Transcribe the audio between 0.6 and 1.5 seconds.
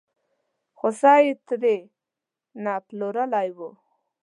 خوسی یې